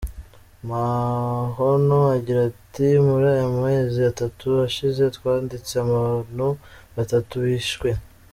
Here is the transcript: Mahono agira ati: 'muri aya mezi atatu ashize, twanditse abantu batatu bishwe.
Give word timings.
Mahono 0.69 1.97
agira 2.17 2.41
ati: 2.49 2.87
'muri 3.05 3.25
aya 3.35 3.47
mezi 3.63 3.99
atatu 4.11 4.47
ashize, 4.67 5.03
twanditse 5.15 5.71
abantu 5.85 6.47
batatu 6.95 7.33
bishwe. 7.45 7.89